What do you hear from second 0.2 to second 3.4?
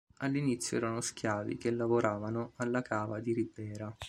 All'inizio erano schiavi che lavoravano alla cava di